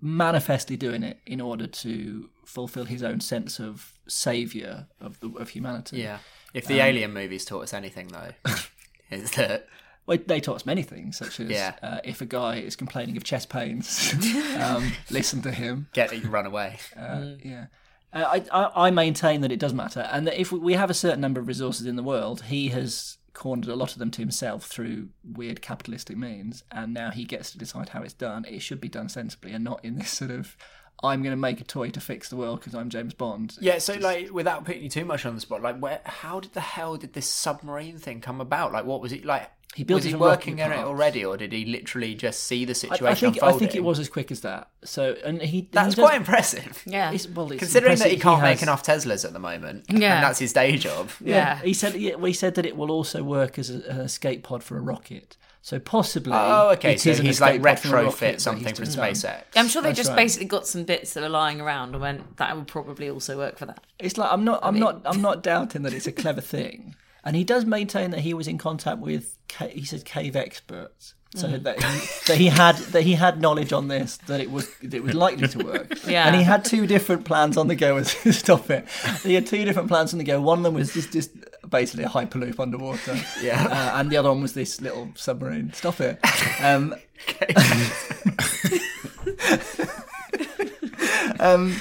[0.00, 5.50] manifestly doing it in order to fulfill his own sense of savior of the, of
[5.50, 5.98] humanity.
[5.98, 6.18] Yeah,
[6.54, 8.30] if the Um, Alien movies taught us anything, though,
[9.10, 9.68] is that
[10.06, 11.74] Well, they taught us many things, such as Yeah.
[11.82, 14.12] uh, if a guy is complaining of chest pains,
[14.58, 15.88] um, listen to him.
[15.92, 16.78] get it, run away.
[16.96, 17.66] Uh, Yeah.
[18.12, 21.20] Uh, I, I, maintain that it does matter, and that if we have a certain
[21.20, 24.66] number of resources in the world, he has cornered a lot of them to himself
[24.66, 28.44] through weird capitalistic means, and now he gets to decide how it's done.
[28.44, 30.56] It should be done sensibly and not in this sort of
[31.04, 33.56] I'm going to make a toy to fix the world because I'm James Bond.
[33.60, 36.52] Yeah, so like without putting you too much on the spot, like where, how did
[36.52, 38.72] the hell did this submarine thing come about?
[38.72, 39.50] Like, what was it like?
[39.74, 42.74] He built was he working on it already, or did he literally just see the
[42.74, 44.68] situation I think I think it was as quick as that.
[44.84, 46.82] So and he That's he does- quite impressive.
[46.84, 47.08] Yeah.
[47.08, 50.16] it's- well, it's Considering that he can't make has- enough Teslas at the moment, Yeah.
[50.16, 51.08] and that's his day job.
[51.24, 51.58] Yeah.
[51.62, 54.42] He said yeah, well, he said that it will also work as a, an escape
[54.42, 55.38] pod for a rocket.
[55.64, 56.32] So possibly.
[56.34, 56.94] Oh, okay.
[56.94, 58.96] it So is he's like escape pod from a rocket retrofit something he's from just
[58.96, 59.10] done.
[59.12, 59.42] SpaceX.
[59.54, 60.16] I'm sure they That's just right.
[60.16, 63.58] basically got some bits that are lying around and went, that would probably also work
[63.58, 63.80] for that.
[64.00, 67.36] It's like I'm not I'm not I'm not doubting that it's a clever thing, and
[67.36, 69.38] he does maintain that he was in contact with
[69.70, 71.62] he says cave experts, so Mm.
[71.62, 74.94] that he, that he had that he had knowledge on this that it was that
[74.94, 75.94] it was likely to work.
[76.08, 76.26] Yeah.
[76.26, 77.98] and he had two different plans on the go.
[77.98, 78.86] As stop it,
[79.22, 80.40] he had two different plans on the go.
[80.40, 81.30] One of them was just just
[81.72, 83.64] basically a hyperloop underwater, Yeah.
[83.66, 85.72] uh, and the other one was this little submarine.
[85.72, 86.20] Stop it.
[86.62, 86.94] Um,
[91.40, 91.74] um,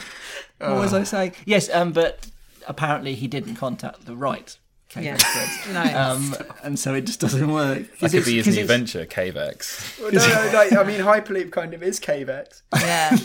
[0.60, 1.34] what was I saying?
[1.46, 2.28] Yes, um, but
[2.68, 4.58] apparently he didn't contact the right
[4.90, 5.14] cave Yeah.
[5.14, 5.68] experts.
[5.74, 5.82] No.
[5.84, 7.80] Um, and so it just doesn't work.
[7.80, 10.00] that 'Cause could it's- be his 'cause new venture, CaveX.
[10.00, 12.62] no, no, like, I mean, Hyperloop kind of is CaveX.
[12.80, 13.18] yeah.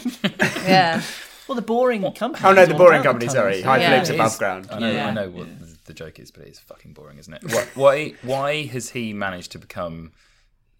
[0.66, 1.02] yeah.
[1.48, 2.44] Well, the boring company.
[2.44, 3.28] Oh no, the boring company.
[3.28, 3.62] Sorry.
[3.62, 4.14] Hyperloop's Yeah.
[4.16, 4.66] above ground.
[4.70, 5.06] I know, Yeah.
[5.06, 5.46] I know what
[5.86, 7.42] the, the joke is, but it's fucking boring, isn't it?
[7.44, 10.12] Why, why, why has he managed to become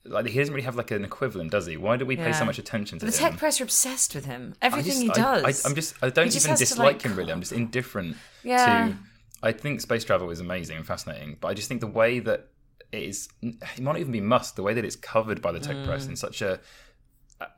[0.05, 1.77] like he doesn't really have like an equivalent, does he?
[1.77, 3.31] Why do we pay so much attention to The him?
[3.31, 4.55] tech press are obsessed with him.
[4.62, 5.64] Everything just- he I- does.
[5.64, 7.33] I, am just, I don't He just even has to, dislike like, him really.
[7.33, 8.88] I'm just indifferent Yeah.
[8.88, 8.97] to.
[9.42, 12.49] I think space travel is amazing and fascinating, but I just think the way that
[12.92, 14.55] it is, it might not even be Musk.
[14.55, 15.85] The way that it's covered by the tech Mm.
[15.87, 16.61] press in such a,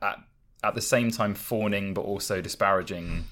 [0.01, 0.17] at,
[0.63, 3.25] at the same time fawning but also disparaging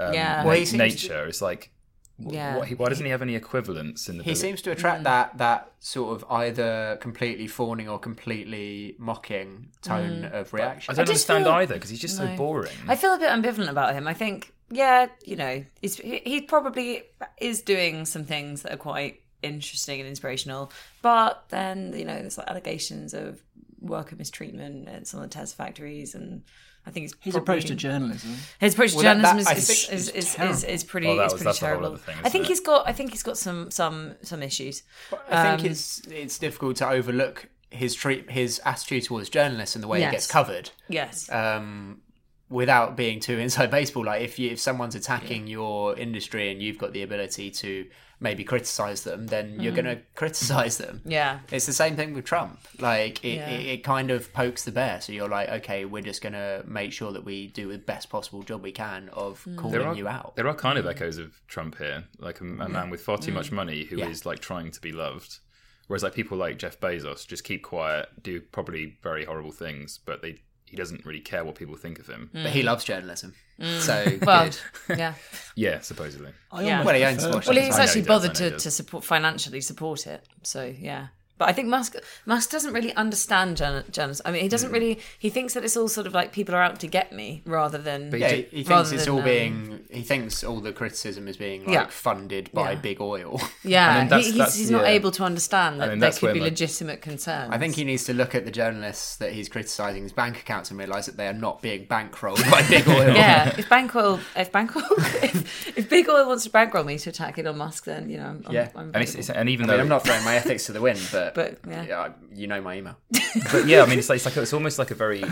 [0.00, 0.42] um, Yeah.
[0.42, 1.26] na- Well, he to- nature.
[1.26, 1.70] It's like
[2.18, 2.58] Yeah.
[2.58, 4.22] What, why doesn't he have any equivalents in the?
[4.22, 4.26] Book?
[4.26, 5.04] He bill- seems to attract mm.
[5.04, 10.32] that that sort of either completely fawning or completely mocking tone mm.
[10.32, 10.92] of reaction.
[10.92, 12.72] I don't just understand feel- either because he's just so boring.
[12.88, 14.06] I feel a bit ambivalent about him.
[14.06, 17.02] I think, yeah, you know, he's, he he probably
[17.38, 20.70] is doing some things that are quite interesting and inspirational,
[21.02, 23.42] but then you know, there's like allegations of
[23.80, 26.42] worker mistreatment at some of the test factories, and
[26.86, 28.36] I think he's His probably- approach to journalism.
[28.58, 31.16] his approach to Well, journalism that- I is, is, is, is, is, is pretty, Well,
[31.16, 31.96] that is was- pretty that's a whole terrible.
[31.96, 32.48] thing, I think it?
[32.48, 34.82] he's got, I think he's got some some some issues.
[35.30, 39.82] I think Um, it's it's difficult to overlook his treat his attitude towards journalists and
[39.82, 40.10] the way Yes.
[40.10, 40.70] he gets covered.
[40.88, 42.02] Yes, um,
[42.50, 44.04] without being too inside baseball.
[44.04, 47.86] Like if you, if someone's attacking your industry and you've got the ability to
[48.20, 51.02] maybe criticize them, then you're going to criticize them.
[51.04, 51.10] Mm.
[51.10, 52.58] yeah, It's the same thing with Trump.
[52.80, 53.48] Like it, Yeah.
[53.50, 55.00] it, it kind of pokes the bear.
[55.00, 58.08] So you're like, okay, we're just going to make sure that we do the best
[58.10, 59.56] possible job we can of Mm.
[59.56, 60.36] calling are you out.
[60.36, 63.32] there are kind of echoes of Trump here, like a, a man with far too
[63.32, 64.28] much money who is Yeah.
[64.30, 65.38] like trying to be loved.
[65.86, 70.22] Whereas like people like Jeff Bezos just keep quiet, do probably very horrible things, but
[70.22, 72.30] they he doesn't really care what people think of him.
[72.32, 73.34] But he loves journalism.
[73.58, 74.26] So Mm.
[74.26, 74.44] well,
[74.88, 74.98] good.
[74.98, 75.14] yeah.
[75.56, 76.32] Yeah, supposedly.
[76.50, 76.82] I Yeah.
[76.84, 77.24] Well, he owns.
[77.24, 80.26] Well, he's actually he does, bothered to, to support financially support it.
[80.42, 81.08] So yeah.
[81.36, 84.22] But I think Musk Musk doesn't really understand journa- journalism.
[84.24, 85.00] I mean, he doesn't really.
[85.18, 87.78] He thinks that it's all sort of like people are out to get me rather
[87.78, 88.10] than.
[88.10, 89.80] But Yeah, he he thinks rather it's than, all um, being.
[89.90, 91.86] He thinks all the criticism is being like Yeah.
[91.88, 92.80] funded by Yeah.
[92.80, 93.40] big oil.
[93.64, 94.90] yeah, And that's- he, he's, that's- he's not yeah.
[94.90, 97.50] able to understand that then there that's could where be my- legitimate concerns.
[97.52, 100.70] I think he needs to look at the journalists that he's criticising his bank accounts
[100.70, 103.12] and realise that they are not being bankrolled by big oil.
[103.14, 104.84] Yeah, if Bankwell, if Bankwell,
[105.24, 108.26] if, if Big Oil wants to bankroll me to attack Elon Musk, then you know,
[108.26, 108.68] I'm, Yeah.
[108.74, 110.66] I'm, I'm And it's, it's and even I mean, though I'm not throwing my ethics
[110.66, 111.84] to the wind, but, But, yeah.
[111.84, 112.96] yeah, you know my email.
[113.52, 115.22] but yeah, I mean, it's like, it's like it's almost like a very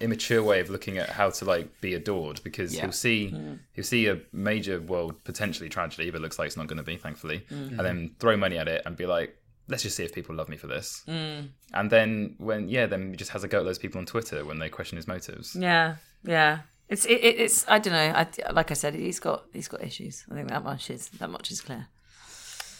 [0.00, 2.82] immature way of looking at how to like be adored because Yeah.
[2.82, 3.58] he'll see Mm.
[3.72, 6.96] he'll see a major world potentially tragedy, but looks like it's not going to be,
[6.96, 7.70] thankfully, Mm.
[7.70, 9.36] and then throw money at it and be like,
[9.68, 11.02] let's just see if people love me for this.
[11.08, 11.48] Mm.
[11.72, 14.44] And then when yeah, then he just has a go at those people on Twitter
[14.44, 15.56] when they question his motives.
[15.56, 16.60] Yeah, yeah.
[16.88, 17.98] It's it, it, it's I don't know.
[18.14, 20.24] I, like I said, he's got he's got issues.
[20.30, 21.88] I think that much is that much is clear.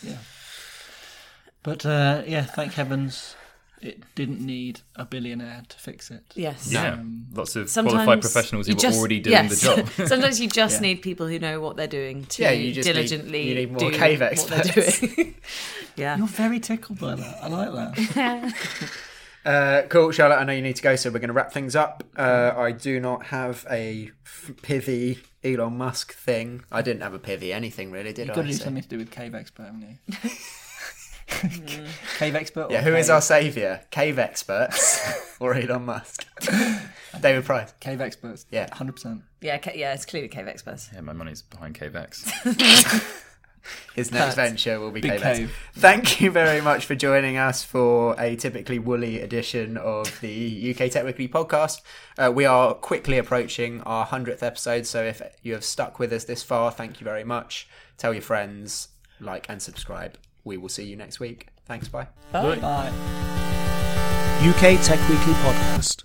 [0.02, 0.18] Yeah.
[1.66, 3.34] But uh, yeah, thank heavens
[3.82, 6.22] it didn't need a billionaire to fix it.
[6.34, 6.72] Yes.
[6.72, 6.98] Yeah,
[7.34, 9.60] lots of Sometimes qualified professionals who were just- already doing yes.
[9.60, 9.88] the job.
[10.08, 10.88] Sometimes you just Yeah.
[10.88, 13.70] need people who know what they're doing to Yeah, you just need- diligently you need
[13.72, 14.72] more do cave what experts.
[15.00, 15.34] they're doing.
[15.96, 16.16] yeah.
[16.16, 17.38] You're very tickled by that.
[17.42, 18.54] I like that.
[19.44, 20.38] Uh, cool, Charlotte.
[20.40, 22.02] I know you need to go, so we're going to wrap things up.
[22.16, 26.64] Uh, I do not have a f- pithy Elon Musk thing.
[26.72, 28.34] I didn't have a pithy anything really, did You've I?
[28.34, 29.82] got to do So- something to do with Cave Expert, haven't
[30.22, 30.30] you?
[31.28, 32.70] Cave Expert?
[32.70, 33.80] Yeah, or who is Cave- our saviour?
[33.90, 36.26] Cave experts or Elon Musk?
[37.20, 37.72] David Price.
[37.80, 38.46] Cave Experts.
[38.50, 38.68] Yeah.
[38.68, 39.22] 100%.
[39.40, 40.90] yeah, ca- yeah, it's clearly cave experts.
[40.94, 43.22] yeah, my money's behind cave KVX.
[43.96, 45.38] His next venture will be Big Cave X.
[45.38, 45.56] Cave.
[45.74, 50.88] Thank you very much for joining us for a typically woolly edition of the UK
[50.90, 51.80] Tech Weekly podcast.
[52.16, 56.22] Uh, we are quickly approaching our 100th episode, so if you have stuck with us
[56.24, 57.66] this far, thank you very much.
[57.98, 60.16] Tell your friends, like, and subscribe.
[60.46, 61.48] We will see you next week.
[61.66, 62.06] Thanks, bye.
[62.30, 62.56] Bye.
[62.60, 62.92] Bye.
[64.40, 66.04] UK Tech Weekly Podcast.